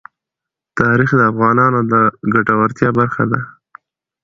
[0.79, 1.93] تاریخ د افغانانو د
[2.33, 3.39] ګټورتیا برخه ده.